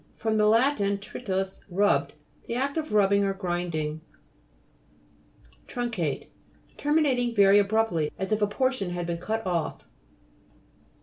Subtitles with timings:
[0.17, 0.33] 28).
[0.77, 1.17] TRITURA'TION fr.
[1.19, 2.13] \&t.tritus, rubbed.
[2.47, 4.01] The act of rubbing or grinding.
[5.67, 6.31] TRUNCATE
[6.75, 9.85] Terminating very ab ruptly, as if a portion had been cut off.